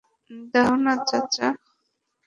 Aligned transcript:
দেও 0.53 0.73
না, 0.83 0.93
চাচা। 1.07 1.47